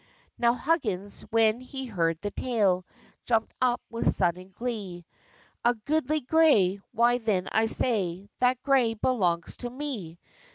[0.35, 2.87] Now Huggins, when he heard the tale,
[3.23, 5.05] Jumped up with sudden glee;
[5.63, 6.77] "A goodly gray!
[6.91, 10.17] why, then, I say That gray belongs to me!